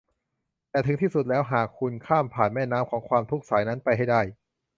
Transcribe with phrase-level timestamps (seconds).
[0.71, 4.21] แต่ถึงที่สุดแล้วหากคุณข้ามผ่านแม่น้ำของความทุกข์สายนั้นไปให้ได้